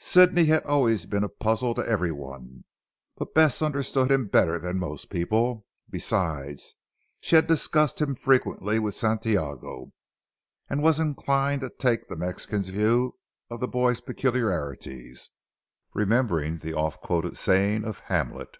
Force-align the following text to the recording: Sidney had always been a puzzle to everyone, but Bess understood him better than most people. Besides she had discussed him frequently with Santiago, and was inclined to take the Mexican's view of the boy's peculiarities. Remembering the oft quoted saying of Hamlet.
Sidney 0.00 0.46
had 0.46 0.64
always 0.64 1.04
been 1.04 1.22
a 1.22 1.28
puzzle 1.28 1.74
to 1.74 1.86
everyone, 1.86 2.64
but 3.16 3.34
Bess 3.34 3.60
understood 3.60 4.10
him 4.10 4.26
better 4.26 4.58
than 4.58 4.78
most 4.78 5.10
people. 5.10 5.66
Besides 5.90 6.76
she 7.20 7.36
had 7.36 7.46
discussed 7.46 8.00
him 8.00 8.14
frequently 8.14 8.78
with 8.78 8.94
Santiago, 8.94 9.92
and 10.70 10.82
was 10.82 10.98
inclined 10.98 11.60
to 11.60 11.68
take 11.68 12.08
the 12.08 12.16
Mexican's 12.16 12.70
view 12.70 13.18
of 13.50 13.60
the 13.60 13.68
boy's 13.68 14.00
peculiarities. 14.00 15.32
Remembering 15.92 16.56
the 16.56 16.72
oft 16.72 17.02
quoted 17.02 17.36
saying 17.36 17.84
of 17.84 17.98
Hamlet. 18.06 18.56